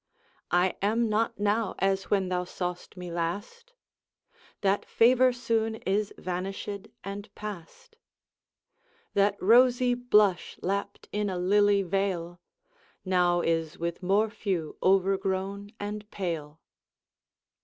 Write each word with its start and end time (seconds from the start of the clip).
I 0.49 0.77
am 0.81 1.09
not 1.09 1.39
now 1.39 1.75
as 1.77 2.05
when 2.05 2.29
thou 2.29 2.43
saw'st 2.43 2.97
me 2.97 3.11
last, 3.11 3.73
That 4.61 4.83
favour 4.83 5.31
soon 5.31 5.75
is 5.75 6.11
vanished 6.17 6.87
and 7.03 7.29
past; 7.35 7.97
That 9.13 9.37
rosy 9.39 9.93
blush 9.93 10.57
lapt 10.63 11.07
in 11.11 11.29
a 11.29 11.37
lily 11.37 11.83
vale, 11.83 12.39
Now 13.05 13.41
is 13.41 13.77
with 13.77 14.01
morphew 14.01 14.75
overgrown 14.81 15.69
and 15.79 16.09
pale. 16.09 16.59